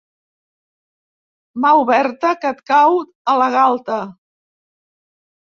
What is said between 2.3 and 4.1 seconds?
que et cau a la galta.